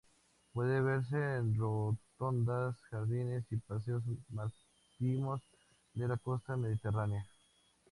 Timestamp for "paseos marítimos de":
3.57-6.07